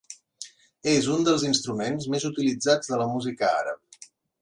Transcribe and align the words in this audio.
És 0.93 1.09
un 1.17 1.27
dels 1.27 1.45
instruments 1.51 2.09
més 2.17 2.27
utilitzats 2.33 2.93
de 2.93 3.01
la 3.05 3.11
música 3.15 3.55
àrab. 3.63 4.07